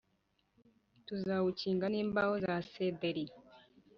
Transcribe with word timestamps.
tuzawukinga 1.07 1.85
n’imbaho 1.89 2.33
za 2.45 2.55
sederi 2.71 3.25